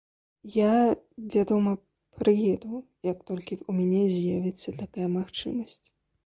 Я, 0.53 0.69
вядома, 1.35 1.71
прыеду, 2.21 2.79
як 3.11 3.21
толькі 3.29 3.53
ў 3.57 3.71
мяне 3.81 4.01
з'явіцца 4.15 4.69
такая 4.81 5.07
магчымасць. 5.21 5.81